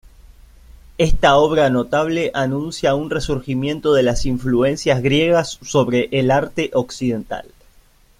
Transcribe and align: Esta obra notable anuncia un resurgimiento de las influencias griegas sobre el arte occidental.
Esta 0.97 1.35
obra 1.35 1.69
notable 1.69 2.31
anuncia 2.33 2.95
un 2.95 3.11
resurgimiento 3.11 3.93
de 3.93 4.01
las 4.01 4.25
influencias 4.25 4.99
griegas 5.03 5.59
sobre 5.61 6.09
el 6.11 6.31
arte 6.31 6.71
occidental. 6.73 7.45